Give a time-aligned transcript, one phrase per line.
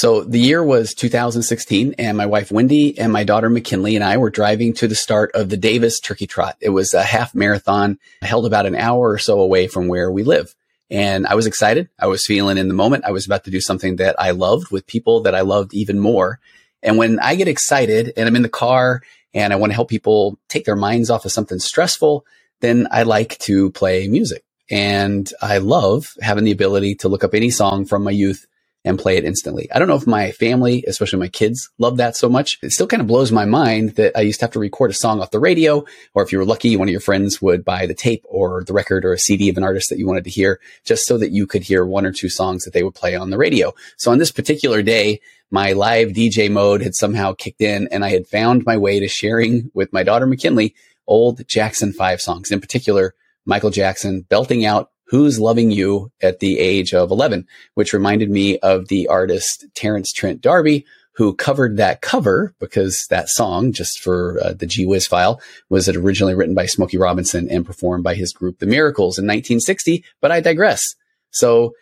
[0.00, 4.16] So the year was 2016 and my wife Wendy and my daughter McKinley and I
[4.16, 6.56] were driving to the start of the Davis Turkey Trot.
[6.58, 10.22] It was a half marathon held about an hour or so away from where we
[10.22, 10.54] live.
[10.88, 11.90] And I was excited.
[11.98, 13.04] I was feeling in the moment.
[13.04, 15.98] I was about to do something that I loved with people that I loved even
[15.98, 16.40] more.
[16.82, 19.02] And when I get excited and I'm in the car
[19.34, 22.24] and I want to help people take their minds off of something stressful,
[22.60, 24.44] then I like to play music.
[24.70, 28.46] And I love having the ability to look up any song from my youth
[28.84, 29.70] and play it instantly.
[29.72, 32.58] I don't know if my family, especially my kids, love that so much.
[32.62, 34.94] It still kind of blows my mind that I used to have to record a
[34.94, 37.86] song off the radio, or if you were lucky, one of your friends would buy
[37.86, 40.30] the tape or the record or a CD of an artist that you wanted to
[40.30, 43.14] hear just so that you could hear one or two songs that they would play
[43.14, 43.72] on the radio.
[43.98, 45.20] So on this particular day,
[45.50, 49.08] my live DJ mode had somehow kicked in and I had found my way to
[49.08, 50.74] sharing with my daughter McKinley
[51.06, 53.14] old Jackson 5 songs, in particular,
[53.44, 58.58] Michael Jackson belting out Who's Loving You at the age of 11, which reminded me
[58.60, 64.40] of the artist Terence Trent D'Arby, who covered that cover because that song, just for
[64.40, 68.14] uh, the G Whiz file, was it originally written by Smokey Robinson and performed by
[68.14, 70.04] his group The Miracles in 1960.
[70.20, 70.94] But I digress.
[71.32, 71.72] So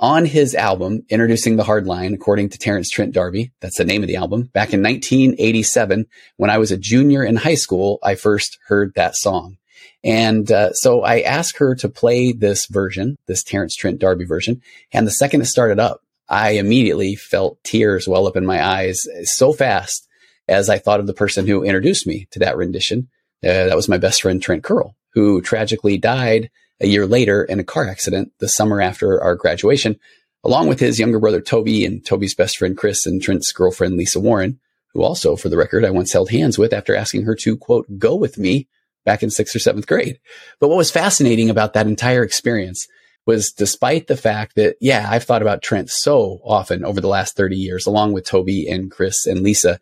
[0.00, 4.02] on his album, Introducing the Hard Line, according to Terence Trent D'Arby, that's the name
[4.02, 8.16] of the album, back in 1987, when I was a junior in high school, I
[8.16, 9.58] first heard that song.
[10.04, 14.62] And uh, so I asked her to play this version, this Terence Trent D'Arby version.
[14.92, 19.00] And the second it started up, I immediately felt tears well up in my eyes
[19.24, 20.08] so fast
[20.48, 23.08] as I thought of the person who introduced me to that rendition.
[23.44, 27.60] Uh, that was my best friend, Trent Curl, who tragically died a year later in
[27.60, 29.98] a car accident the summer after our graduation,
[30.44, 34.18] along with his younger brother, Toby, and Toby's best friend, Chris, and Trent's girlfriend, Lisa
[34.18, 34.58] Warren,
[34.92, 37.98] who also, for the record, I once held hands with after asking her to, quote,
[37.98, 38.68] go with me
[39.04, 40.18] back in sixth or seventh grade.
[40.60, 42.86] But what was fascinating about that entire experience
[43.26, 47.36] was despite the fact that, yeah, I've thought about Trent so often over the last
[47.36, 49.78] 30 years, along with Toby and Chris and Lisa.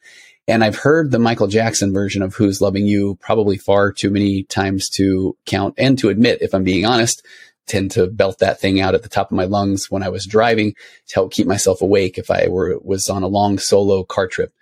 [0.47, 4.43] And I've heard the Michael Jackson version of Who's Loving You probably far too many
[4.43, 7.25] times to count and to admit, if I'm being honest,
[7.67, 10.27] tend to belt that thing out at the top of my lungs when I was
[10.27, 10.75] driving
[11.07, 14.53] to help keep myself awake if I were was on a long solo car trip.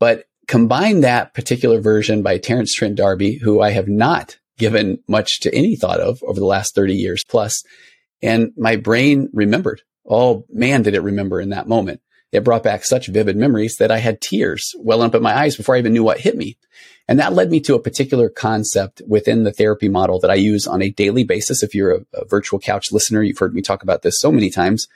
[0.00, 5.40] But combine that particular version by Terence Trent D'Arby, who I have not given much
[5.40, 7.24] to any thought of over the last 30 years.
[8.22, 9.82] And my brain remembered.
[10.08, 12.00] Oh man, did it remember in that moment.
[12.32, 15.56] It brought back such vivid memories that I had tears welling up in my eyes
[15.56, 16.58] before I even knew what hit me.
[17.08, 20.66] And that led me to a particular concept within the therapy model that I use
[20.66, 21.62] on a daily basis.
[21.62, 24.50] If you're a, a virtual couch listener, you've heard me talk about this so many
[24.50, 24.88] times.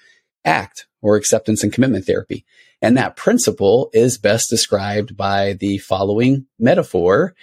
[0.44, 2.44] ACT or acceptance and commitment therapy.
[2.82, 7.34] And that principle is best described by the following metaphor.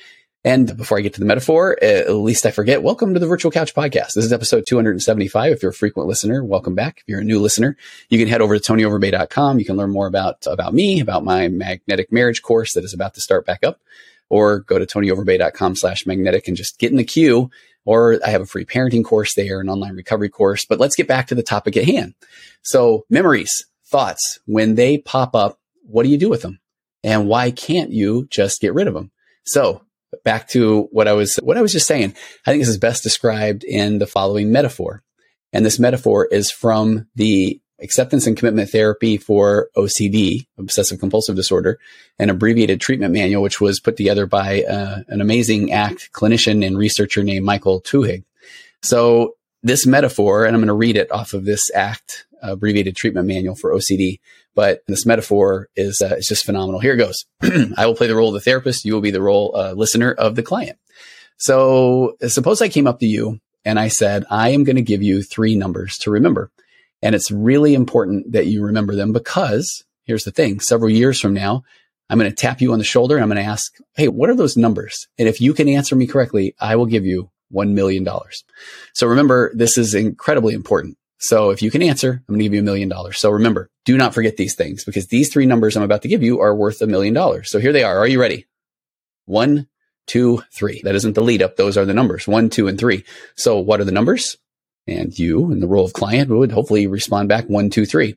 [0.43, 3.51] And before I get to the metaphor, at least I forget, welcome to the Virtual
[3.51, 4.13] Couch Podcast.
[4.13, 5.51] This is episode 275.
[5.51, 6.99] If you're a frequent listener, welcome back.
[6.99, 7.77] If you're a new listener,
[8.09, 9.59] you can head over to tonyoverbay.com.
[9.59, 13.13] You can learn more about, about me, about my magnetic marriage course that is about
[13.15, 13.79] to start back up,
[14.29, 17.51] or go to tonyoverbay.com slash magnetic and just get in the queue.
[17.85, 20.65] Or I have a free parenting course there, an online recovery course.
[20.65, 22.15] But let's get back to the topic at hand.
[22.63, 26.59] So memories thoughts, when they pop up, what do you do with them?
[27.03, 29.11] And why can't you just get rid of them?
[29.45, 29.81] So
[30.23, 32.13] back to what I was, what I was just saying.
[32.45, 35.03] I think this is best described in the following metaphor.
[35.53, 41.79] And this metaphor is from the acceptance and commitment therapy for OCD, obsessive compulsive disorder,
[42.19, 46.77] an abbreviated treatment manual, which was put together by uh, an amazing ACT clinician and
[46.77, 48.23] researcher named Michael Twohig.
[48.81, 53.27] So this metaphor, and I'm going to read it off of this ACT abbreviated treatment
[53.27, 54.19] manual for OCD.
[54.56, 56.79] But this metaphor is uh, is just phenomenal.
[56.79, 57.25] Here it goes.
[57.77, 58.85] I will play the role of the therapist.
[58.85, 60.77] You will be the role uh, listener of the client.
[61.38, 65.03] So suppose I came up to you and I said, I am going to give
[65.03, 66.51] you three numbers to remember.
[67.01, 70.59] And it's really important that you remember them because here's the thing.
[70.59, 71.63] Several years from now,
[72.09, 74.29] I'm going to tap you on the shoulder and I'm going to ask, Hey, what
[74.29, 75.07] are those numbers?
[75.19, 78.07] And if you can answer me correctly, I will give you $1 million.
[78.94, 80.97] So remember, this is incredibly important.
[81.19, 83.19] So if you can answer, I'm going to give you a million dollars.
[83.19, 86.21] So remember, do not forget these things because these three numbers I'm about to give
[86.21, 87.49] you are worth a million dollars.
[87.49, 87.97] So here they are.
[87.97, 88.45] Are you ready?
[89.25, 89.67] One,
[90.05, 90.81] two, three.
[90.83, 91.55] That isn't the lead up.
[91.55, 93.03] Those are the numbers one, two, and three.
[93.35, 94.37] So what are the numbers?
[94.87, 98.15] And you in the role of client would hopefully respond back one, two, three.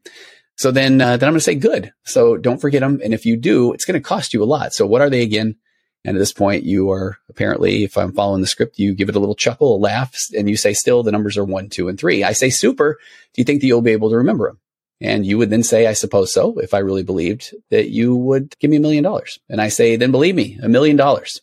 [0.57, 1.93] So then, uh, then I'm going to say good.
[2.05, 3.01] So don't forget them.
[3.03, 4.75] And if you do, it's going to cost you a lot.
[4.75, 5.57] So what are they again?
[6.05, 9.17] And at this point, you are apparently, if I'm following the script, you give it
[9.17, 11.99] a little chuckle, a laugh, and you say, still, the numbers are one, two, and
[11.99, 12.25] three.
[12.25, 12.99] I say, super.
[13.35, 14.59] Do you think that you'll be able to remember them?
[15.03, 18.59] And you would then say, I suppose so, if I really believed that you would
[18.59, 19.39] give me a million dollars.
[19.49, 21.41] And I say, then believe me, a million dollars.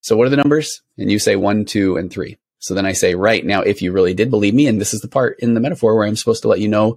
[0.00, 0.82] So what are the numbers?
[0.98, 2.38] And you say one, two, and three.
[2.58, 5.00] So then I say, right now, if you really did believe me, and this is
[5.00, 6.96] the part in the metaphor where I'm supposed to let you know,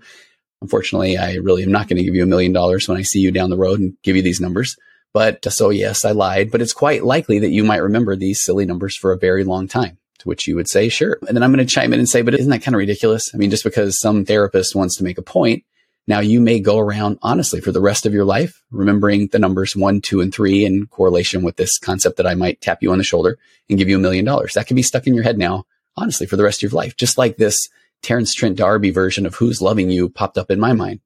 [0.62, 3.20] unfortunately, I really am not going to give you a million dollars when I see
[3.20, 4.76] you down the road and give you these numbers.
[5.16, 8.66] But so yes, I lied, but it's quite likely that you might remember these silly
[8.66, 9.98] numbers for a very long time.
[10.20, 11.18] To which you would say, sure.
[11.26, 13.32] And then I'm going to chime in and say, but isn't that kind of ridiculous?
[13.34, 15.64] I mean, just because some therapist wants to make a point,
[16.06, 19.74] now you may go around honestly for the rest of your life, remembering the numbers
[19.74, 22.98] one, two, and three in correlation with this concept that I might tap you on
[22.98, 23.38] the shoulder
[23.70, 24.56] and give you a million dollars.
[24.56, 25.64] That can be stuck in your head now,
[25.96, 26.98] honestly, for the rest of your life.
[26.98, 27.70] Just like this
[28.02, 31.00] Terence Trent D'Arby version of Who's Loving You popped up in my mind.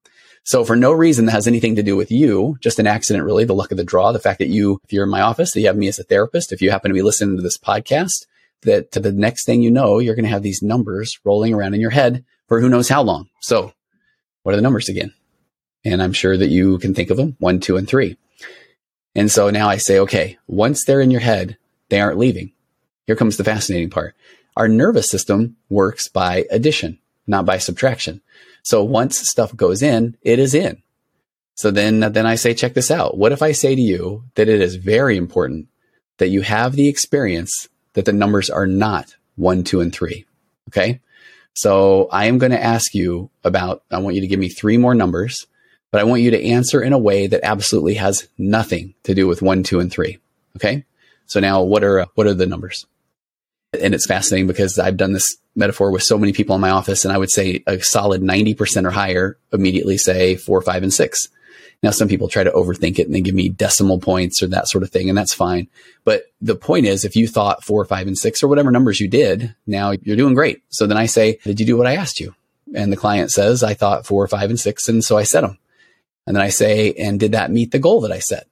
[0.50, 3.46] So for no reason that has anything to do with you, just an accident, really,
[3.46, 5.60] the luck of the draw, the fact that you, if you're in my office, that
[5.60, 8.26] you have me as a therapist, if you happen to be listening to this podcast,
[8.64, 11.76] that to the next thing you know, you're going to have these numbers rolling around
[11.76, 13.30] in your head for who knows how long.
[13.42, 13.74] So
[14.42, 15.14] what are the numbers again?
[15.86, 18.18] And I'm sure that you can think of them one, two, and three.
[19.14, 21.60] And so now I say, okay, once they're in your head,
[21.90, 22.54] they aren't leaving.
[23.06, 24.16] Here comes the fascinating part.
[24.58, 26.98] Our nervous system works by addition,
[27.28, 28.22] not by subtraction.
[28.64, 30.82] So once stuff goes in, it is in.
[31.56, 33.18] So then, then I say, check this out.
[33.18, 35.68] What if I say to you that it is very important
[36.18, 40.26] that you have the experience that the numbers are not one, two, and three?
[40.70, 41.02] Okay.
[41.54, 44.78] So I am going to ask you about, I want you to give me three
[44.78, 45.48] more numbers,
[45.92, 49.28] but I want you to answer in a way that absolutely has nothing to do
[49.28, 50.20] with one, two, and three.
[50.56, 50.86] Okay.
[51.26, 52.86] So now what are, what are the numbers?
[53.74, 57.06] And it's fascinating because I've done this metaphor with so many people in my office,
[57.06, 61.28] and I would say a solid 90% or higher immediately say four, five, and six.
[61.82, 64.68] Now, some people try to overthink it and they give me decimal points or that
[64.68, 65.68] sort of thing, and that's fine.
[66.04, 69.08] But the point is, if you thought four, five, and six or whatever numbers you
[69.08, 70.62] did, now you're doing great.
[70.70, 72.36] So then I say, Did you do what I asked you?
[72.76, 74.90] And the client says, I thought four, five, and six.
[74.90, 75.58] And so I set them.
[76.28, 78.48] And then I say, And did that meet the goal that I set?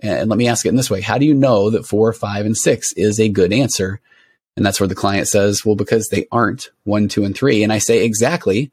[0.00, 2.46] And let me ask it in this way How do you know that four, five,
[2.46, 4.00] and six is a good answer?
[4.56, 7.62] And that's where the client says, well, because they aren't one, two, and three.
[7.62, 8.70] And I say, exactly.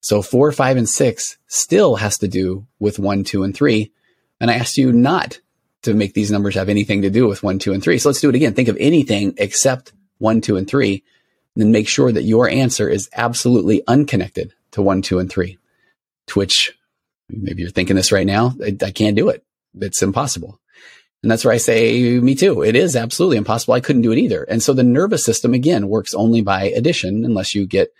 [0.00, 3.92] So four, five, and six still has to do with one, two, and three.
[4.40, 5.40] And I asked you not
[5.82, 7.98] to make these numbers have anything to do with one, two, and three.
[7.98, 8.54] So let's do it again.
[8.54, 11.04] Think of anything except one, two, and three.
[11.54, 15.58] And then make sure that your answer is absolutely unconnected to one, two, and three.
[16.28, 16.76] To which
[17.28, 18.54] maybe you're thinking this right now.
[18.62, 19.44] I, I can't do it.
[19.80, 20.60] It's impossible.
[21.22, 22.62] And that's where I say, me too.
[22.62, 23.74] It is absolutely impossible.
[23.74, 24.42] I couldn't do it either.
[24.44, 27.90] And so the nervous system again works only by addition unless you get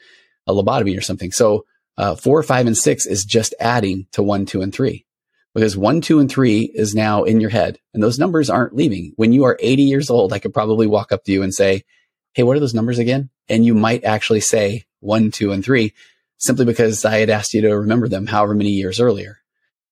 [0.46, 1.30] a lobotomy or something.
[1.30, 1.66] So
[1.98, 5.04] uh, four, five, and six is just adding to one, two, and three
[5.54, 9.12] because one, two, and three is now in your head and those numbers aren't leaving.
[9.16, 11.82] When you are 80 years old, I could probably walk up to you and say,
[12.32, 13.28] Hey, what are those numbers again?
[13.48, 15.92] And you might actually say one, two, and three
[16.38, 19.39] simply because I had asked you to remember them however many years earlier.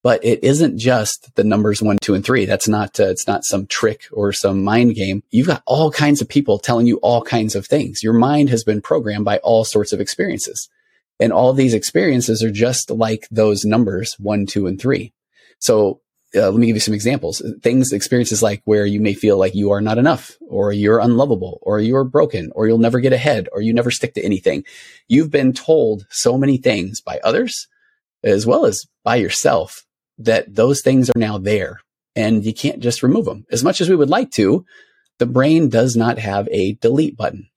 [0.01, 2.45] But it isn't just the numbers one, two, and three.
[2.45, 5.23] That's not, uh, it's not some trick or some mind game.
[5.29, 8.01] You've got all kinds of people telling you all kinds of things.
[8.01, 10.69] Your mind has been programmed by all sorts of experiences.
[11.19, 15.11] And all these experiences are just like those numbers one, two, and three.
[15.59, 15.99] So
[16.35, 17.41] uh, let me give you some examples.
[17.61, 21.59] Things, experiences like where you may feel like you are not enough or you're unlovable
[21.61, 24.63] or you're broken or you'll never get ahead or you never stick to anything.
[25.07, 27.67] You've been told so many things by others
[28.23, 29.85] as well as by yourself
[30.19, 31.81] that those things are now there
[32.15, 33.45] and you can't just remove them.
[33.51, 34.65] As much as we would like to,
[35.17, 37.49] the brain does not have a delete button.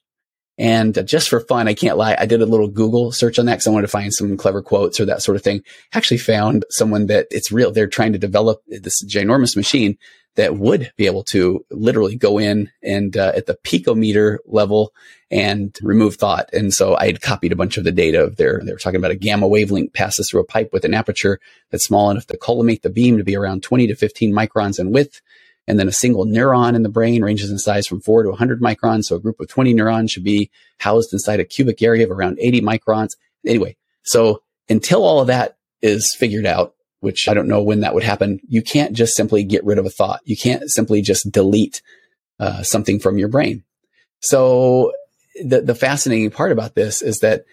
[0.58, 2.14] And just for fun, I can't lie.
[2.18, 4.62] I did a little Google search on that because I wanted to find some clever
[4.62, 5.62] quotes or that sort of thing.
[5.92, 7.72] Actually found someone that it's real.
[7.72, 9.96] They're trying to develop this ginormous machine
[10.36, 14.92] that would be able to literally go in and uh, at the picometer level
[15.30, 16.48] and remove thought.
[16.52, 18.98] And so I had copied a bunch of the data of their, they were talking
[18.98, 21.38] about a gamma wavelength passes through a pipe with an aperture
[21.70, 24.92] that's small enough to collimate the beam to be around 20 to 15 microns in
[24.92, 25.20] width.
[25.68, 28.60] And then a single neuron in the brain ranges in size from four to 100
[28.60, 29.04] microns.
[29.04, 32.38] So a group of 20 neurons should be housed inside a cubic area of around
[32.40, 33.10] 80 microns.
[33.46, 37.94] Anyway, so until all of that is figured out, which I don't know when that
[37.94, 38.40] would happen.
[38.48, 40.20] You can't just simply get rid of a thought.
[40.24, 41.82] You can't simply just delete
[42.38, 43.64] uh, something from your brain.
[44.20, 44.92] So
[45.44, 47.44] the, the fascinating part about this is that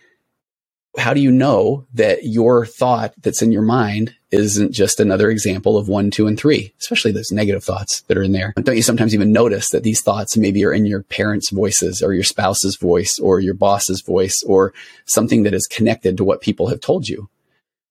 [0.98, 5.78] how do you know that your thought that's in your mind isn't just another example
[5.78, 8.54] of one, two, and three, especially those negative thoughts that are in there?
[8.62, 12.14] Don't you sometimes even notice that these thoughts maybe are in your parents' voices or
[12.14, 14.74] your spouse's voice or your boss's voice or
[15.08, 17.30] something that is connected to what people have told you?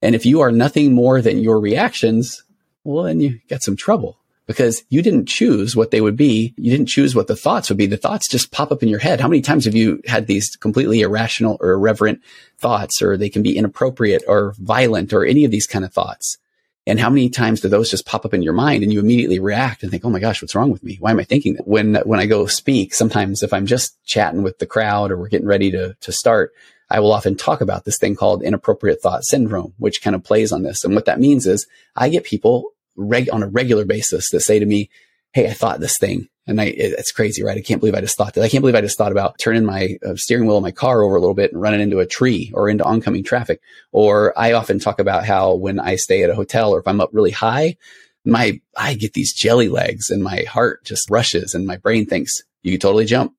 [0.03, 2.43] And if you are nothing more than your reactions,
[2.85, 6.55] well, then you got some trouble because you didn't choose what they would be.
[6.57, 7.87] You didn't choose what the thoughts would be.
[7.87, 9.21] The thoughts just pop up in your head.
[9.21, 12.23] How many times have you had these completely irrational or irreverent
[12.57, 16.39] thoughts, or they can be inappropriate or violent or any of these kind of thoughts?
[16.87, 19.39] And how many times do those just pop up in your mind and you immediately
[19.39, 20.97] react and think, Oh my gosh, what's wrong with me?
[20.99, 21.69] Why am I thinking that?
[21.69, 25.29] When, when I go speak, sometimes if I'm just chatting with the crowd or we're
[25.29, 26.55] getting ready to, to start,
[26.91, 30.53] I will often talk about this thing called inappropriate thought syndrome, which kind of plays
[30.53, 30.85] on this.
[30.85, 34.59] And what that means is I get people reg- on a regular basis that say
[34.59, 34.91] to me,
[35.33, 36.29] Hey, I thought this thing.
[36.47, 37.59] And I, it's crazy, right?
[37.59, 38.43] I can't believe I just thought that.
[38.43, 41.03] I can't believe I just thought about turning my uh, steering wheel of my car
[41.03, 43.61] over a little bit and running into a tree or into oncoming traffic.
[43.93, 47.03] Or I often talk about how when I stay at a hotel or if I'm
[47.03, 47.77] up really high,
[48.25, 52.33] my, I get these jelly legs and my heart just rushes and my brain thinks
[52.63, 53.35] you could totally jump.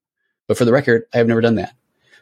[0.48, 1.74] But for the record, I have never done that.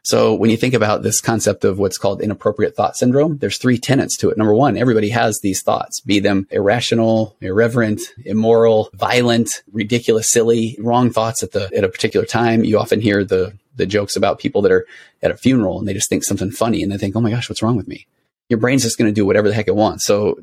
[0.07, 3.77] So when you think about this concept of what's called inappropriate thought syndrome, there's three
[3.77, 4.37] tenets to it.
[4.37, 11.09] Number one, everybody has these thoughts, be them irrational, irreverent, immoral, violent, ridiculous, silly, wrong
[11.09, 12.63] thoughts at the, at a particular time.
[12.63, 14.87] You often hear the, the jokes about people that are
[15.21, 17.49] at a funeral and they just think something funny and they think, Oh my gosh,
[17.49, 18.07] what's wrong with me?
[18.47, 20.05] Your brain's just going to do whatever the heck it wants.
[20.05, 20.39] So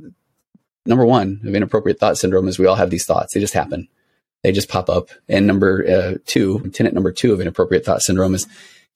[0.85, 3.33] number one of inappropriate thought syndrome is we all have these thoughts.
[3.33, 3.89] They just happen.
[4.43, 5.09] They just pop up.
[5.27, 8.47] And number uh, two, tenet number two of inappropriate thought syndrome is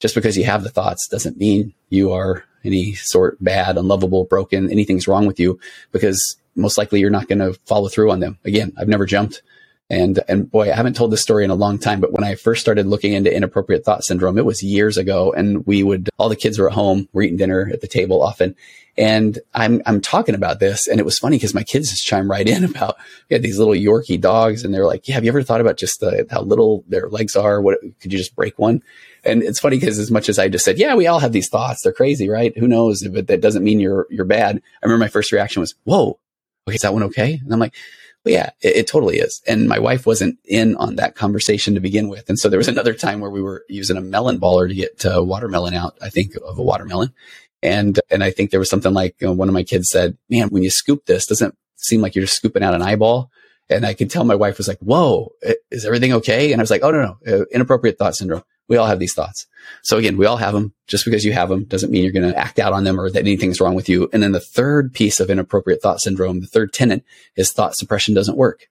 [0.00, 4.71] just because you have the thoughts doesn't mean you are any sort bad, unlovable, broken,
[4.71, 5.59] anything's wrong with you
[5.93, 8.38] because most likely you're not going to follow through on them.
[8.45, 9.43] Again, I've never jumped.
[9.90, 12.35] And, and boy, I haven't told this story in a long time, but when I
[12.35, 15.33] first started looking into inappropriate thought syndrome, it was years ago.
[15.33, 18.23] And we would, all the kids were at home, we're eating dinner at the table
[18.23, 18.54] often.
[18.99, 20.88] And I'm, I'm talking about this.
[20.88, 22.97] And it was funny because my kids just chime right in about,
[23.30, 25.78] we had these little Yorkie dogs and they're like, yeah, have you ever thought about
[25.78, 27.62] just the, how little their legs are?
[27.62, 28.83] What could you just break one?
[29.25, 31.49] And it's funny because as much as I just said, yeah, we all have these
[31.49, 31.83] thoughts.
[31.83, 32.57] They're crazy, right?
[32.59, 33.07] Who knows?
[33.09, 34.57] But that doesn't mean you're, you're bad.
[34.57, 36.18] I remember my first reaction was, whoa,
[36.66, 37.40] okay, is that one okay?
[37.42, 37.75] And I'm like,
[38.25, 39.40] well, yeah, it, it, totally is.
[39.46, 42.28] And my wife wasn't in on that conversation to begin with.
[42.28, 45.04] And so there was another time where we were using a melon baller to get
[45.04, 47.12] uh, watermelon out, I think of a watermelon.
[47.62, 50.16] And, and I think there was something like you know, one of my kids said,
[50.28, 53.30] man, when you scoop this, doesn't seem like you're scooping out an eyeball.
[53.70, 55.32] And I could tell my wife was like, whoa,
[55.70, 56.52] is everything okay?
[56.52, 58.42] And I was like, oh, no, no, uh, inappropriate thought syndrome.
[58.68, 59.46] We all have these thoughts.
[59.82, 60.75] So again, we all have them.
[60.87, 63.10] Just because you have them doesn't mean you're going to act out on them or
[63.10, 64.08] that anything's wrong with you.
[64.12, 67.04] And then the third piece of inappropriate thought syndrome, the third tenet
[67.37, 68.68] is thought suppression doesn't work,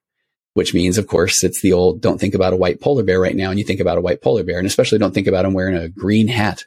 [0.54, 3.36] which means, of course, it's the old don't think about a white polar bear right
[3.36, 3.50] now.
[3.50, 5.76] And you think about a white polar bear and especially don't think about him wearing
[5.76, 6.66] a green hat.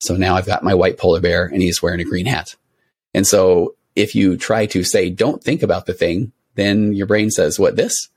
[0.00, 2.54] So now I've got my white polar bear and he's wearing a green hat.
[3.14, 7.30] And so if you try to say, don't think about the thing, then your brain
[7.30, 8.08] says, what this?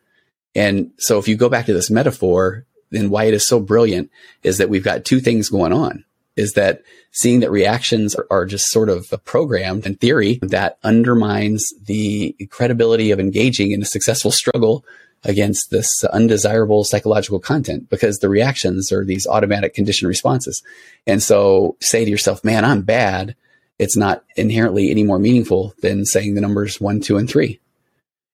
[0.54, 4.12] And so if you go back to this metaphor, and why it is so brilliant
[4.44, 6.04] is that we've got two things going on
[6.36, 6.82] is that
[7.12, 13.12] seeing that reactions are, are, just sort of programmed in theory that undermines the credibility
[13.12, 14.86] of engaging in a successful struggle
[15.24, 20.64] against this undesirable psychological content because the reactions are these automatic conditioned responses.
[21.06, 23.36] And so say to yourself, man, I'm bad.
[23.78, 27.60] It's not inherently any more meaningful than saying the numbers one, two, and three.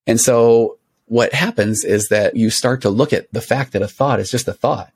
[0.05, 0.76] And so
[1.07, 4.29] what happens is that you start to look at the fact that a thought is
[4.29, 4.91] just a thought.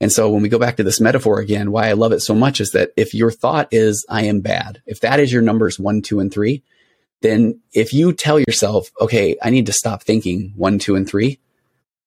[0.00, 2.34] And so when we go back to this metaphor again, why I love it so
[2.34, 5.78] much is that if your thought is, I am bad, if that is your numbers
[5.78, 6.62] one, two, and three,
[7.22, 11.38] then if you tell yourself, okay, I need to stop thinking one, two, and three,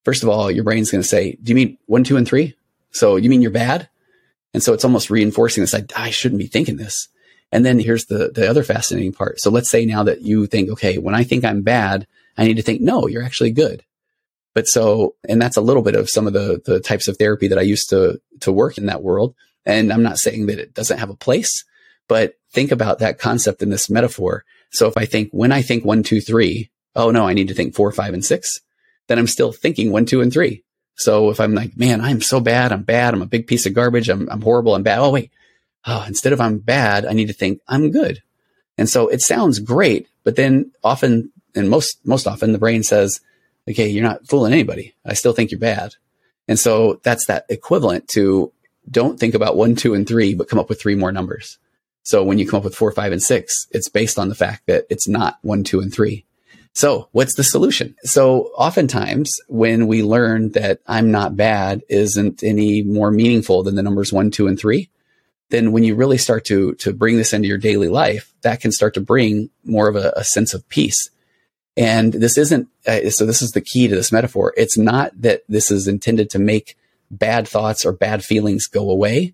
[0.06, 2.56] first of all, your brain's going to say, do you mean one, two, and three?
[2.92, 3.90] So you mean you're bad?
[4.54, 5.74] And so it's almost reinforcing this.
[5.74, 7.08] I, I shouldn't be thinking this.
[7.52, 9.40] And then here's the, the other fascinating part.
[9.40, 12.06] So let's say now that you think, okay, when I think I'm bad,
[12.40, 13.84] I need to think, no, you're actually good.
[14.56, 17.48] But so, and that's a little bit of some of the, the types of therapy
[17.50, 19.36] that I used to, to work in that world.
[19.66, 21.66] And I'm not saying that it doesn't have a place,
[22.08, 24.46] but think about that concept in this metaphor.
[24.72, 27.54] So if I think, when I think one, two, three, oh no, I need to
[27.54, 28.62] think four, five, and six,
[29.08, 30.64] then I'm still thinking one, two, and three.
[30.96, 32.72] So if I'm like, man, I'm so bad.
[32.72, 33.14] I'm bad.
[33.14, 34.10] I'm a big piece of garbage.
[34.10, 34.76] I'm, I'm horrible.
[34.76, 35.00] I'm bad.
[35.00, 35.32] Oh, wait.
[35.86, 38.22] Oh, instead of I'm bad, I need to think I'm good.
[38.78, 43.22] And so it sounds great, but then often and most most often the brain says,
[43.70, 44.96] okay, you're not fooling anybody.
[45.06, 45.96] I still think you're bad.
[46.48, 48.52] And so that's that equivalent to
[48.90, 51.60] don't think about one, two, and three, but come up with three more numbers.
[52.02, 54.64] So when you come up with four, five, and six, it's based on the fact
[54.66, 56.26] that it's not one, two, and three.
[56.74, 57.96] So what's the solution?
[58.04, 63.84] So oftentimes when we learn that I'm not bad isn't any more meaningful than the
[63.84, 64.90] numbers one, two, and three,
[65.50, 68.72] then when you really start to, to bring this into your daily life, that can
[68.72, 71.10] start to bring more of a, a sense of peace
[71.80, 74.54] and this isn't, uh, so this is the key to this metaphor.
[74.58, 76.76] It's not that this is intended to make
[77.10, 79.34] bad thoughts or bad feelings go away,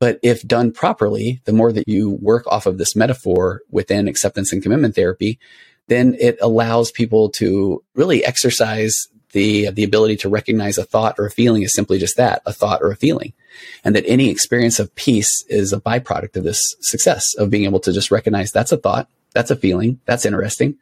[0.00, 4.52] But if done properly, the more that you work off of this metaphor within acceptance
[4.52, 5.38] and commitment therapy,
[5.88, 11.26] then it allows people to really exercise the, the ability to recognize a thought or
[11.26, 13.32] a feeling is simply just that, a thought or a feeling.
[13.84, 17.80] And that any experience of peace is a byproduct of this success of being able
[17.80, 20.76] to just recognize that's a thought, that's a feeling, that's interesting.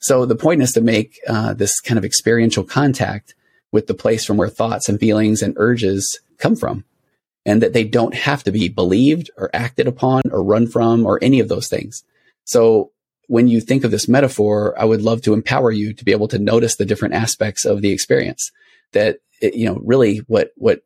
[0.00, 3.34] So the point is to make uh, this kind of experiential contact
[3.72, 6.84] with the place from where thoughts and feelings and urges come from
[7.44, 11.18] and that they don't have to be believed or acted upon or run from or
[11.22, 12.04] any of those things.
[12.44, 12.92] So
[13.26, 16.28] when you think of this metaphor, I would love to empower you to be able
[16.28, 18.50] to notice the different aspects of the experience
[18.92, 20.82] that, it, you know, really what, what,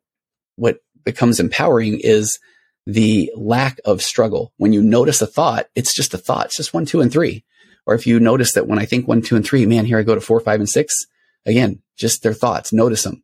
[0.57, 2.38] what becomes empowering is
[2.87, 4.53] the lack of struggle.
[4.57, 6.47] When you notice a thought, it's just a thought.
[6.47, 7.45] It's just one, two, and three.
[7.87, 10.03] Or if you notice that when I think one, two, and three, man, here I
[10.03, 10.95] go to four, five, and six.
[11.45, 12.73] Again, just their thoughts.
[12.73, 13.23] Notice them.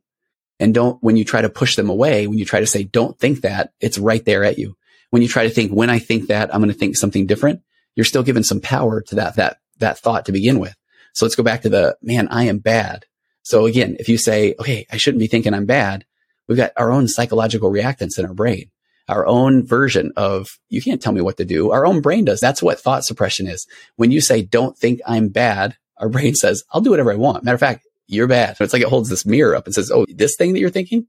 [0.59, 3.17] And don't, when you try to push them away, when you try to say, don't
[3.17, 4.75] think that, it's right there at you.
[5.09, 7.61] When you try to think, when I think that, I'm going to think something different,
[7.95, 10.75] you're still given some power to that, that, that thought to begin with.
[11.13, 13.05] So let's go back to the, man, I am bad.
[13.41, 16.05] So again, if you say, okay, I shouldn't be thinking I'm bad,
[16.47, 18.69] we've got our own psychological reactance in our brain,
[19.09, 21.71] our own version of, you can't tell me what to do.
[21.71, 22.39] Our own brain does.
[22.39, 23.67] That's what thought suppression is.
[23.95, 27.43] When you say, don't think I'm bad, our brain says, I'll do whatever I want.
[27.43, 28.57] Matter of fact, you're bad.
[28.57, 30.69] So it's like it holds this mirror up and says, Oh, this thing that you're
[30.69, 31.07] thinking.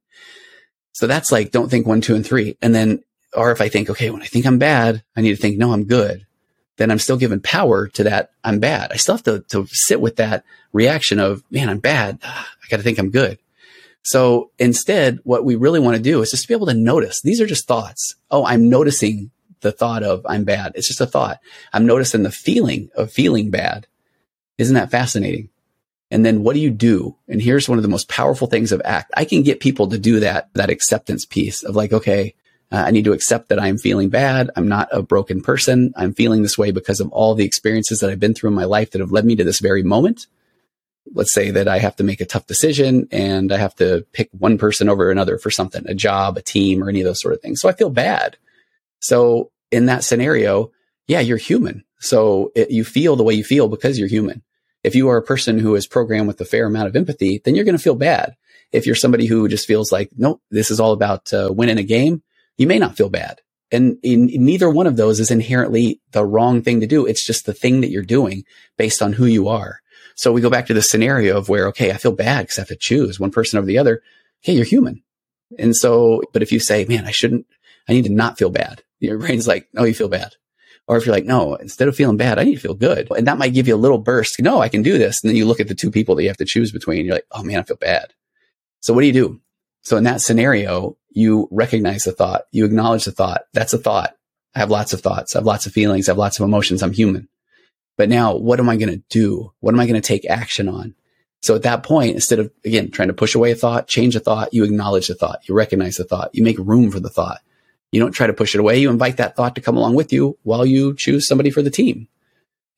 [0.92, 2.56] So that's like, don't think one, two, and three.
[2.60, 3.02] And then,
[3.34, 5.72] or if I think, okay, when I think I'm bad, I need to think, no,
[5.72, 6.26] I'm good.
[6.78, 8.30] Then I'm still given power to that.
[8.42, 8.92] I'm bad.
[8.92, 12.18] I still have to, to sit with that reaction of, man, I'm bad.
[12.24, 13.38] Ah, I got to think I'm good.
[14.02, 17.40] So instead, what we really want to do is just be able to notice these
[17.40, 18.14] are just thoughts.
[18.30, 19.30] Oh, I'm noticing
[19.60, 20.72] the thought of I'm bad.
[20.74, 21.38] It's just a thought.
[21.72, 23.86] I'm noticing the feeling of feeling bad.
[24.58, 25.50] Isn't that fascinating?
[26.10, 27.16] And then what do you do?
[27.28, 29.12] And here's one of the most powerful things of ACT.
[29.16, 32.34] I can get people to do that, that acceptance piece of like, okay,
[32.72, 34.50] uh, I need to accept that I'm feeling bad.
[34.56, 35.92] I'm not a broken person.
[35.96, 38.64] I'm feeling this way because of all the experiences that I've been through in my
[38.64, 40.26] life that have led me to this very moment.
[41.12, 44.28] Let's say that I have to make a tough decision and I have to pick
[44.32, 47.34] one person over another for something, a job, a team, or any of those sort
[47.34, 47.60] of things.
[47.60, 48.36] So I feel bad.
[49.00, 50.70] So in that scenario,
[51.08, 51.84] yeah, you're human.
[51.98, 54.42] So it, you feel the way you feel because you're human.
[54.82, 57.54] If you are a person who is programmed with a fair amount of empathy, then
[57.54, 58.36] you're going to feel bad.
[58.72, 61.82] If you're somebody who just feels like, nope, this is all about uh, winning a
[61.82, 62.22] game,
[62.56, 63.40] you may not feel bad.
[63.72, 67.06] And in, in neither one of those is inherently the wrong thing to do.
[67.06, 68.44] It's just the thing that you're doing
[68.76, 69.80] based on who you are.
[70.20, 72.60] So we go back to the scenario of where, okay, I feel bad because I
[72.60, 74.02] have to choose one person over the other.
[74.40, 75.02] Hey, you're human.
[75.58, 77.46] And so, but if you say, man, I shouldn't,
[77.88, 78.82] I need to not feel bad.
[78.98, 80.34] Your brain's like, no, you feel bad.
[80.86, 83.10] Or if you're like, no, instead of feeling bad, I need to feel good.
[83.10, 84.38] And that might give you a little burst.
[84.42, 85.22] No, I can do this.
[85.22, 87.06] And then you look at the two people that you have to choose between.
[87.06, 88.12] You're like, oh man, I feel bad.
[88.80, 89.40] So what do you do?
[89.80, 92.42] So in that scenario, you recognize the thought.
[92.52, 93.44] You acknowledge the thought.
[93.54, 94.14] That's a thought.
[94.54, 95.34] I have lots of thoughts.
[95.34, 96.10] I have lots of feelings.
[96.10, 96.82] I have lots of emotions.
[96.82, 97.26] I'm human.
[98.00, 99.52] But now what am I going to do?
[99.60, 100.94] What am I going to take action on?
[101.42, 104.20] So at that point, instead of again, trying to push away a thought, change a
[104.20, 105.46] thought, you acknowledge the thought.
[105.46, 106.30] You recognize the thought.
[106.32, 107.42] You make room for the thought.
[107.92, 108.78] You don't try to push it away.
[108.78, 111.68] You invite that thought to come along with you while you choose somebody for the
[111.68, 112.08] team.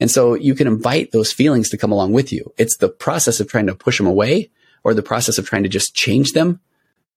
[0.00, 2.52] And so you can invite those feelings to come along with you.
[2.58, 4.50] It's the process of trying to push them away
[4.82, 6.58] or the process of trying to just change them,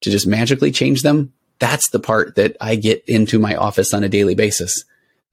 [0.01, 1.33] to just magically change them.
[1.57, 4.85] That's the part that I get into my office on a daily basis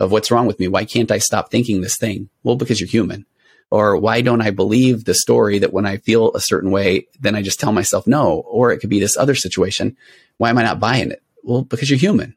[0.02, 0.66] of what's wrong with me.
[0.68, 2.28] Why can't I stop thinking this thing?
[2.42, 3.24] Well, because you're human.
[3.70, 7.34] Or why don't I believe the story that when I feel a certain way, then
[7.34, 8.40] I just tell myself no?
[8.46, 9.96] Or it could be this other situation.
[10.36, 11.22] Why am I not buying it?
[11.42, 12.36] Well, because you're human.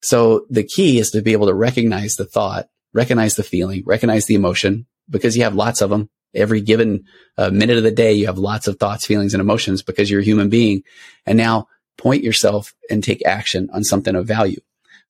[0.00, 4.26] So the key is to be able to recognize the thought, recognize the feeling, recognize
[4.26, 6.08] the emotion because you have lots of them.
[6.32, 7.04] Every given
[7.36, 10.20] uh, minute of the day, you have lots of thoughts, feelings, and emotions because you're
[10.20, 10.84] a human being.
[11.26, 11.66] And now
[11.98, 14.60] point yourself and take action on something of value.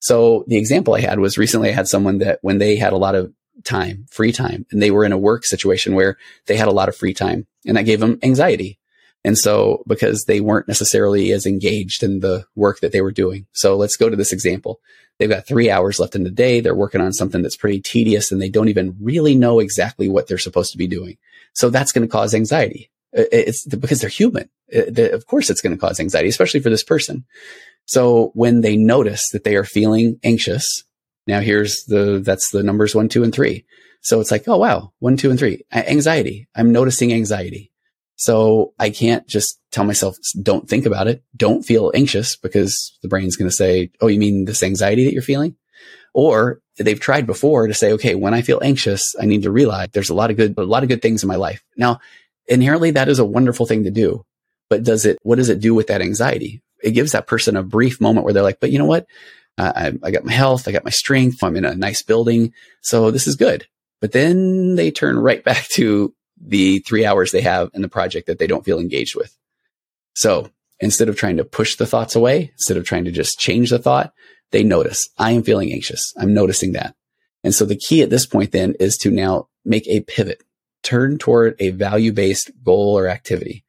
[0.01, 2.97] So the example I had was recently I had someone that when they had a
[2.97, 3.31] lot of
[3.63, 6.89] time, free time, and they were in a work situation where they had a lot
[6.89, 8.79] of free time and that gave them anxiety.
[9.23, 13.45] And so because they weren't necessarily as engaged in the work that they were doing.
[13.51, 14.79] So let's go to this example.
[15.19, 16.59] They've got three hours left in the day.
[16.59, 20.27] They're working on something that's pretty tedious and they don't even really know exactly what
[20.27, 21.17] they're supposed to be doing.
[21.53, 22.89] So that's going to cause anxiety.
[23.13, 24.49] It's because they're human.
[24.73, 27.25] Of course, it's going to cause anxiety, especially for this person.
[27.91, 30.85] So when they notice that they are feeling anxious,
[31.27, 33.65] now here's the, that's the numbers one, two, and three.
[33.99, 35.65] So it's like, oh, wow, one, two, and three.
[35.73, 36.47] Anxiety.
[36.55, 37.69] I'm noticing anxiety.
[38.15, 41.21] So I can't just tell myself, don't think about it.
[41.35, 45.11] Don't feel anxious because the brain's going to say, Oh, you mean this anxiety that
[45.11, 45.57] you're feeling?
[46.13, 49.89] Or they've tried before to say, okay, when I feel anxious, I need to realize
[49.91, 51.61] there's a lot of good, a lot of good things in my life.
[51.75, 51.99] Now,
[52.47, 54.25] inherently, that is a wonderful thing to do,
[54.69, 56.61] but does it, what does it do with that anxiety?
[56.83, 59.05] It gives that person a brief moment where they're like, but you know what?
[59.57, 60.67] I, I got my health.
[60.67, 61.43] I got my strength.
[61.43, 62.53] I'm in a nice building.
[62.81, 63.67] So this is good.
[63.99, 66.13] But then they turn right back to
[66.43, 69.37] the three hours they have in the project that they don't feel engaged with.
[70.15, 73.69] So instead of trying to push the thoughts away, instead of trying to just change
[73.69, 74.13] the thought,
[74.51, 76.13] they notice I am feeling anxious.
[76.17, 76.95] I'm noticing that.
[77.43, 80.43] And so the key at this point then is to now make a pivot,
[80.83, 83.63] turn toward a value based goal or activity.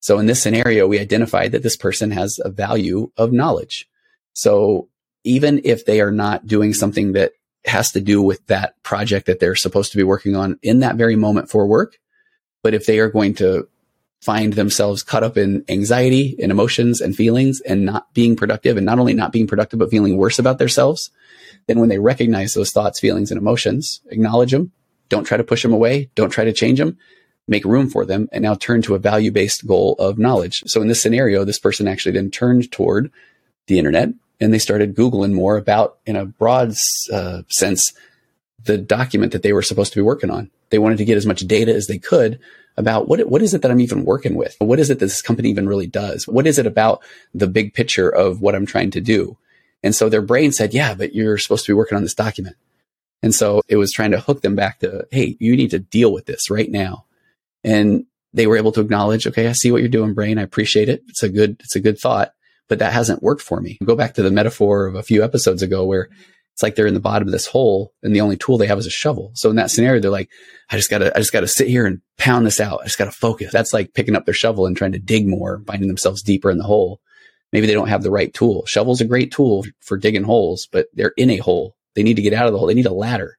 [0.00, 3.88] So in this scenario, we identified that this person has a value of knowledge.
[4.32, 4.88] So
[5.24, 7.32] even if they are not doing something that
[7.64, 10.96] has to do with that project that they're supposed to be working on in that
[10.96, 11.98] very moment for work,
[12.62, 13.68] but if they are going to
[14.20, 18.86] find themselves caught up in anxiety and emotions and feelings and not being productive and
[18.86, 21.10] not only not being productive, but feeling worse about themselves,
[21.66, 24.72] then when they recognize those thoughts, feelings, and emotions, acknowledge them.
[25.08, 26.10] Don't try to push them away.
[26.14, 26.98] Don't try to change them.
[27.48, 30.62] Make room for them and now turn to a value based goal of knowledge.
[30.66, 33.10] So in this scenario, this person actually then turned toward
[33.66, 36.74] the internet and they started Googling more about, in a broad
[37.12, 37.92] uh, sense,
[38.62, 40.50] the document that they were supposed to be working on.
[40.70, 42.38] They wanted to get as much data as they could
[42.76, 44.54] about what, what is it that I'm even working with?
[44.58, 46.28] What is it that this company even really does?
[46.28, 47.02] What is it about
[47.34, 49.36] the big picture of what I'm trying to do?
[49.82, 52.56] And so their brain said, yeah, but you're supposed to be working on this document.
[53.22, 56.12] And so it was trying to hook them back to, Hey, you need to deal
[56.12, 57.04] with this right now.
[57.68, 60.38] And they were able to acknowledge, okay, I see what you're doing, brain.
[60.38, 61.02] I appreciate it.
[61.08, 62.32] It's a good, it's a good thought,
[62.66, 63.76] but that hasn't worked for me.
[63.84, 66.08] Go back to the metaphor of a few episodes ago where
[66.54, 68.78] it's like they're in the bottom of this hole and the only tool they have
[68.78, 69.32] is a shovel.
[69.34, 70.30] So in that scenario, they're like,
[70.70, 72.80] I just gotta, I just gotta sit here and pound this out.
[72.80, 73.52] I just gotta focus.
[73.52, 76.58] That's like picking up their shovel and trying to dig more, finding themselves deeper in
[76.58, 77.00] the hole.
[77.52, 78.64] Maybe they don't have the right tool.
[78.66, 81.76] Shovel's a great tool for digging holes, but they're in a hole.
[81.94, 82.66] They need to get out of the hole.
[82.66, 83.37] They need a ladder.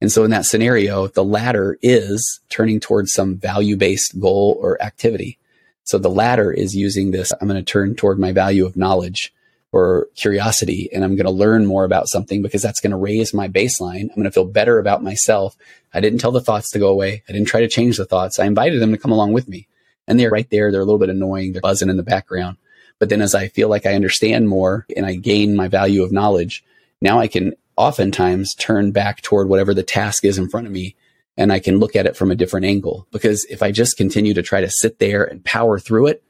[0.00, 4.82] And so in that scenario, the ladder is turning towards some value based goal or
[4.82, 5.38] activity.
[5.84, 7.32] So the ladder is using this.
[7.40, 9.34] I'm going to turn toward my value of knowledge
[9.72, 13.32] or curiosity and I'm going to learn more about something because that's going to raise
[13.32, 14.02] my baseline.
[14.02, 15.56] I'm going to feel better about myself.
[15.94, 17.22] I didn't tell the thoughts to go away.
[17.28, 18.38] I didn't try to change the thoughts.
[18.38, 19.68] I invited them to come along with me
[20.08, 20.72] and they're right there.
[20.72, 21.52] They're a little bit annoying.
[21.52, 22.56] They're buzzing in the background.
[22.98, 26.12] But then as I feel like I understand more and I gain my value of
[26.12, 26.64] knowledge,
[27.00, 30.96] now I can oftentimes turn back toward whatever the task is in front of me
[31.36, 33.06] and I can look at it from a different angle.
[33.10, 36.22] Because if I just continue to try to sit there and power through it,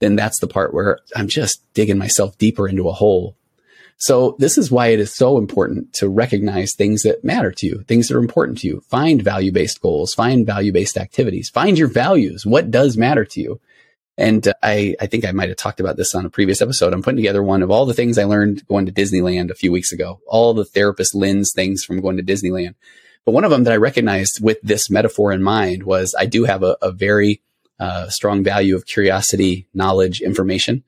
[0.00, 3.36] then that's the part where I'm just digging myself deeper into a hole.
[3.98, 7.84] So this is why it is so important to recognize things that matter to you,
[7.86, 8.80] things that are important to you.
[8.88, 12.44] Find value based goals, find value based activities, find your values.
[12.44, 13.60] What does matter to you?
[14.18, 16.92] And I, I think I might have talked about this on a previous episode.
[16.92, 19.70] I'm putting together one of all the things I learned going to Disneyland a few
[19.70, 22.74] weeks ago, all the therapist lens things from going to Disneyland.
[23.24, 26.44] But one of them that I recognized with this metaphor in mind was I do
[26.44, 27.42] have a, a very
[27.78, 30.82] uh, strong value of curiosity, knowledge, information.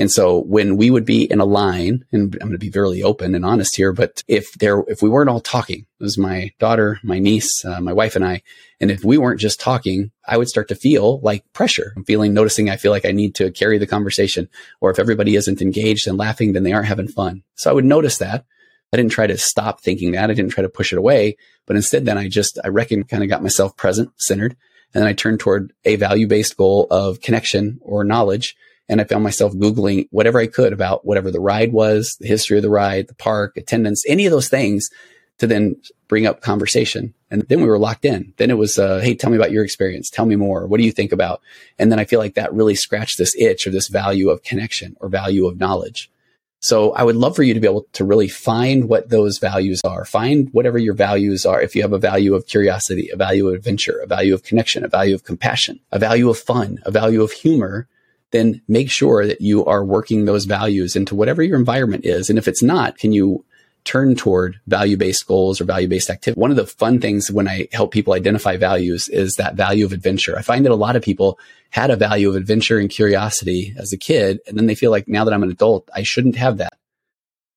[0.00, 3.02] And so when we would be in a line, and I'm going to be very
[3.02, 6.52] open and honest here, but if there, if we weren't all talking, it was my
[6.58, 8.40] daughter, my niece, uh, my wife and I,
[8.80, 11.92] and if we weren't just talking, I would start to feel like pressure.
[11.94, 14.48] I'm feeling, noticing I feel like I need to carry the conversation.
[14.80, 17.42] Or if everybody isn't engaged and laughing, then they aren't having fun.
[17.56, 18.46] So I would notice that.
[18.92, 20.30] I didn't try to stop thinking that.
[20.30, 21.36] I didn't try to push it away,
[21.66, 24.56] but instead then I just, I reckon kind of got myself present, centered
[24.92, 28.56] and then I turned toward a value based goal of connection or knowledge.
[28.90, 32.58] And I found myself Googling whatever I could about whatever the ride was, the history
[32.58, 34.90] of the ride, the park, attendance, any of those things
[35.38, 35.76] to then
[36.08, 37.14] bring up conversation.
[37.30, 38.34] And then we were locked in.
[38.36, 40.10] Then it was, uh, Hey, tell me about your experience.
[40.10, 40.66] Tell me more.
[40.66, 41.40] What do you think about?
[41.78, 44.96] And then I feel like that really scratched this itch or this value of connection
[45.00, 46.10] or value of knowledge.
[46.58, 49.80] So I would love for you to be able to really find what those values
[49.84, 50.04] are.
[50.04, 51.62] Find whatever your values are.
[51.62, 54.84] If you have a value of curiosity, a value of adventure, a value of connection,
[54.84, 57.88] a value of compassion, a value of fun, a value of humor,
[58.32, 62.30] then make sure that you are working those values into whatever your environment is.
[62.30, 63.44] And if it's not, can you
[63.84, 66.40] turn toward value based goals or value based activity.
[66.40, 69.92] One of the fun things when I help people identify values is that value of
[69.92, 70.36] adventure.
[70.36, 71.38] I find that a lot of people
[71.70, 75.08] had a value of adventure and curiosity as a kid, and then they feel like
[75.08, 76.74] now that I'm an adult, I shouldn't have that.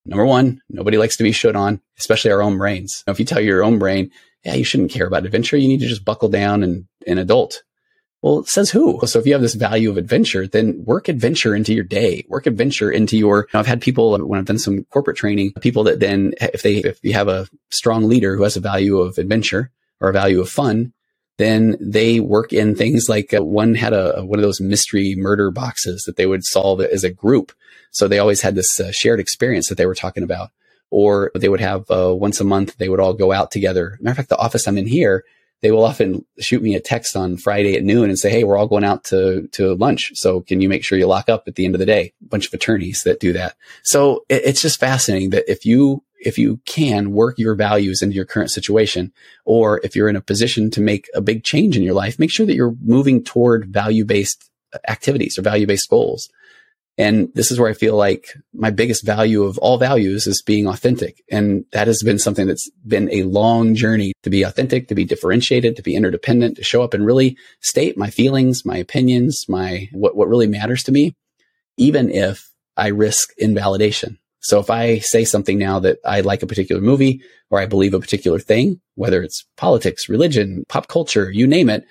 [0.06, 3.04] Number one, nobody likes to be shut on, especially our own brains.
[3.08, 4.12] If you tell your own brain,
[4.44, 7.64] yeah, you shouldn't care about adventure, you need to just buckle down and, an adult.
[8.24, 9.02] Well, it says who?
[9.06, 12.48] So if you have this value of adventure, then work adventure into your day, work
[12.48, 15.84] adventure into your, you know, I've had people when I've done some corporate training, people
[15.84, 19.18] that then, if they, if you have a strong leader who has a value of
[19.18, 20.94] adventure or a value of fun,
[21.38, 25.52] then they work in things like uh, one had a, one of those mystery murder
[25.52, 27.52] boxes that they would solve as a group.
[27.92, 30.52] So they always had this uh, shared experience that they were talking about.
[30.92, 33.98] Or they would have uh, once a month, they would all go out together.
[34.00, 35.26] Matter of fact, the office I'm in here,
[35.64, 38.58] they will often shoot me a text on Friday at noon and say, Hey, we're
[38.58, 40.12] all going out to, to lunch.
[40.14, 42.14] So can you make sure you lock up at the end of the day?
[42.22, 43.56] A bunch of attorneys that do that.
[43.82, 48.14] So it, it's just fascinating that if you, if you can work your values into
[48.14, 49.14] your current situation,
[49.46, 52.32] or if you're in a position to make a big change in your life, make
[52.32, 54.50] sure that you're moving toward value based
[54.90, 56.30] activities or value based goals.
[56.98, 60.68] And this is where I feel like my biggest value of all values is being
[60.68, 61.24] authentic.
[61.32, 65.04] And that has been something that's been a long journey to be authentic, to be
[65.04, 69.90] differentiated, to be interdependent, to show up and really state my feelings, my opinions, my,
[69.92, 71.16] what, what really matters to me,
[71.78, 74.20] even if I risk invalidation.
[74.42, 77.94] So if I say something now that I like a particular movie or I believe
[77.94, 81.86] a particular thing, whether it's politics, religion, pop culture, you name it,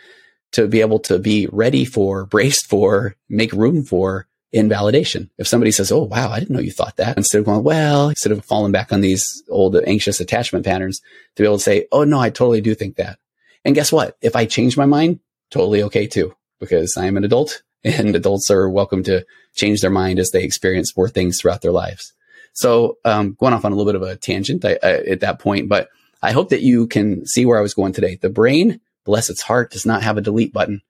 [0.53, 5.31] to be able to be ready for, braced for, make room for invalidation.
[5.39, 7.17] If somebody says, Oh, wow, I didn't know you thought that.
[7.17, 11.01] Instead of going, well, instead of falling back on these old anxious attachment patterns
[11.37, 13.19] to be able to say, Oh, no, I totally do think that.
[13.65, 14.17] And guess what?
[14.21, 18.51] If I change my mind, totally okay too, because I am an adult and adults
[18.51, 22.13] are welcome to change their mind as they experience more things throughout their lives.
[22.55, 25.39] So, um, going off on a little bit of a tangent I, I, at that
[25.39, 25.89] point, but
[26.23, 28.17] I hope that you can see where I was going today.
[28.17, 30.83] The brain, bless its heart, does not have a delete button,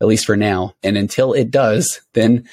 [0.00, 0.74] at least for now.
[0.82, 2.48] And until it does, then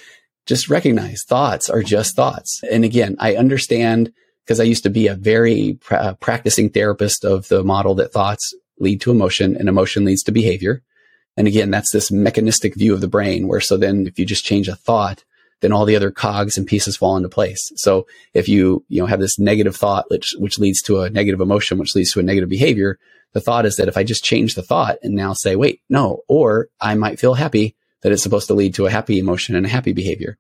[0.46, 2.62] just recognize thoughts are just thoughts.
[2.72, 4.12] And again, I understand
[4.44, 8.12] because I used to be a very pra- uh, practicing therapist of the model that
[8.12, 10.82] thoughts lead to emotion and emotion leads to behavior.
[11.38, 14.44] And again, that's this mechanistic view of the brain where so then if you just
[14.44, 15.24] change a thought,
[15.62, 17.72] then all the other cogs and pieces fall into place.
[17.76, 21.40] So if you, you know, have this negative thought, which, which leads to a negative
[21.40, 22.98] emotion, which leads to a negative behavior,
[23.34, 26.22] the thought is that if I just change the thought and now say, wait, no,
[26.28, 29.66] or I might feel happy, that it's supposed to lead to a happy emotion and
[29.66, 30.38] a happy behavior.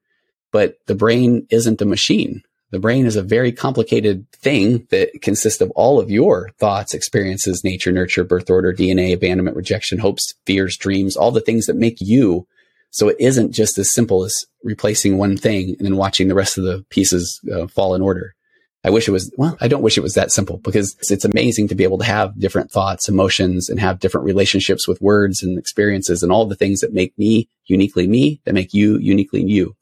[0.52, 2.44] But the brain isn't a machine.
[2.72, 7.64] The brain is a very complicated thing that consists of all of your thoughts, experiences,
[7.64, 11.98] nature, nurture, birth order, DNA, abandonment, rejection, hopes, fears, dreams, all the things that make
[12.00, 12.48] you.
[12.90, 16.58] So it isn't just as simple as replacing one thing and then watching the rest
[16.58, 18.36] of the pieces uh, fall in order.
[18.84, 21.68] I wish it was, well, I don't wish it was that simple because it's amazing
[21.68, 25.60] to be able to have different thoughts, emotions, and have different relationships with words and
[25.60, 29.76] experiences and all the things that make me uniquely me, that make you uniquely you.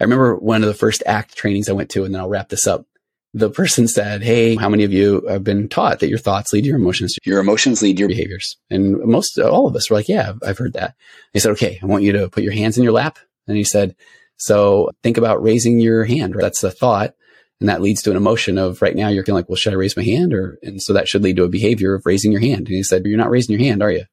[0.00, 2.48] I remember one of the first ACT trainings I went to, and then I'll wrap
[2.48, 2.86] this up.
[3.34, 6.64] The person said, Hey, how many of you have been taught that your thoughts lead
[6.64, 7.16] your emotions?
[7.24, 8.56] Your emotions lead your behaviors.
[8.70, 10.94] And most, all of us were like, Yeah, I've heard that.
[11.34, 13.18] He said, Okay, I want you to put your hands in your lap.
[13.46, 13.94] And he said,
[14.38, 16.34] So think about raising your hand.
[16.36, 17.14] That's the thought.
[17.60, 19.74] And that leads to an emotion of right now you're kind of like, well, should
[19.74, 20.32] I raise my hand?
[20.32, 22.66] Or, and so that should lead to a behavior of raising your hand.
[22.66, 24.04] And he said, you're not raising your hand, are you?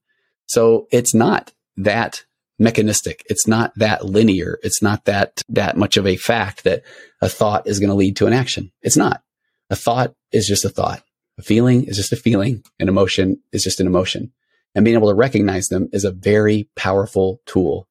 [0.48, 2.26] So it's not that
[2.60, 3.24] mechanistic.
[3.30, 4.60] It's not that linear.
[4.64, 6.84] It's not that, that much of a fact that
[7.22, 8.72] a thought is going to lead to an action.
[8.82, 9.22] It's not.
[9.70, 11.04] A thought is just a thought.
[11.38, 12.64] A feeling is just a feeling.
[12.80, 14.34] An emotion is just an emotion.
[14.74, 17.88] And being able to recognize them is a very powerful tool.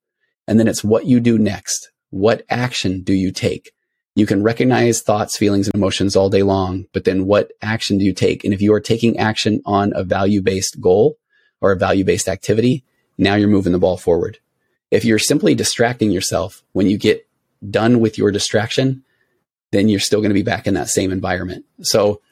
[0.47, 1.91] And then it's what you do next.
[2.11, 3.73] What action do you take?
[4.17, 8.05] You can recognize thoughts, feelings, and emotions all day long, but then what action do
[8.05, 8.45] you take?
[8.45, 11.19] And if you are taking action on a value based goal
[11.61, 12.83] or a value based activity,
[13.19, 14.39] now you're moving the ball forward.
[14.91, 17.29] If you're simply distracting yourself when you get
[17.71, 19.05] done with your distraction,
[19.71, 21.67] then you're still going to be back in that same environment.
[21.83, 22.23] So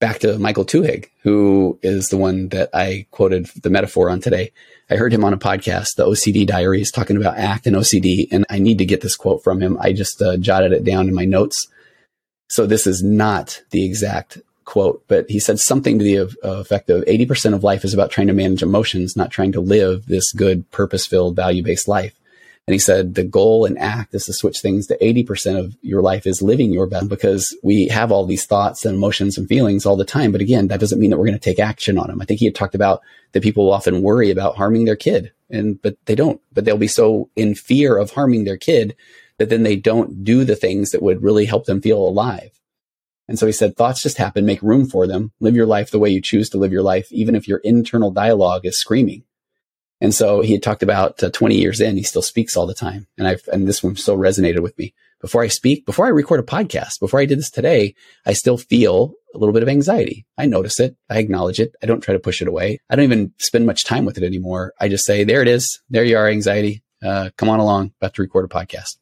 [0.00, 4.52] back to Michael Twohig, who is the one that I quoted the metaphor on today.
[4.90, 8.46] I heard him on a podcast, the OCD Diaries, talking about ACT and OCD, and
[8.48, 9.76] I need to get this quote from him.
[9.80, 11.68] I just uh, jotted it down in my notes.
[12.48, 16.88] So this is not the exact quote, but he said something to the uh, effect
[16.88, 20.32] of 80% of life is about trying to manage emotions, not trying to live this
[20.32, 22.17] good, purpose filled, value based life.
[22.68, 26.02] And he said the goal and act is to switch things to 80% of your
[26.02, 29.86] life is living your best because we have all these thoughts and emotions and feelings
[29.86, 30.32] all the time.
[30.32, 32.20] But again, that doesn't mean that we're going to take action on them.
[32.20, 33.00] I think he had talked about
[33.32, 36.88] that people often worry about harming their kid and, but they don't, but they'll be
[36.88, 38.94] so in fear of harming their kid
[39.38, 42.50] that then they don't do the things that would really help them feel alive.
[43.28, 45.98] And so he said, thoughts just happen, make room for them, live your life the
[45.98, 49.24] way you choose to live your life, even if your internal dialogue is screaming.
[50.00, 52.74] And so he had talked about uh, 20 years in, he still speaks all the
[52.74, 53.06] time.
[53.16, 54.94] And I've, and this one so resonated with me.
[55.20, 58.56] Before I speak, before I record a podcast, before I did this today, I still
[58.56, 60.24] feel a little bit of anxiety.
[60.36, 60.96] I notice it.
[61.10, 61.74] I acknowledge it.
[61.82, 62.78] I don't try to push it away.
[62.88, 64.74] I don't even spend much time with it anymore.
[64.78, 65.80] I just say, there it is.
[65.90, 66.84] There you are, anxiety.
[67.04, 67.92] Uh, come on along.
[68.00, 68.96] About to record a podcast.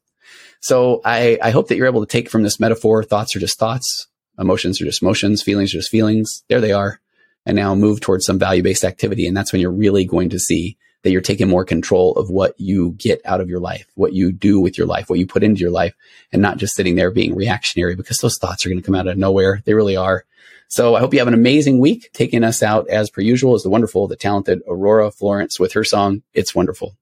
[0.60, 3.58] So I, I hope that you're able to take from this metaphor, thoughts are just
[3.58, 4.08] thoughts.
[4.38, 5.42] Emotions are just emotions.
[5.42, 6.44] Feelings are just feelings.
[6.48, 7.00] There they are.
[7.44, 9.26] And now move towards some value based activity.
[9.26, 10.76] And that's when you're really going to see
[11.06, 14.32] that you're taking more control of what you get out of your life, what you
[14.32, 15.94] do with your life, what you put into your life,
[16.32, 19.06] and not just sitting there being reactionary because those thoughts are going to come out
[19.06, 19.62] of nowhere.
[19.64, 20.24] They really are.
[20.66, 22.10] So I hope you have an amazing week.
[22.12, 25.84] Taking us out as per usual is the wonderful, the talented Aurora Florence with her
[25.84, 26.96] song, It's Wonderful.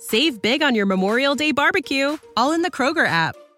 [0.00, 3.36] Save big on your Memorial Day barbecue, all in the Kroger app.